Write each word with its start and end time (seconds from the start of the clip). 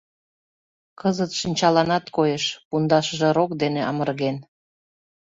Кызыт 0.99 1.31
шинчаланат 1.39 2.05
коеш: 2.15 2.43
пундашыже 2.67 3.29
рок 3.37 3.51
дене 3.61 3.81
амырген. 3.89 4.37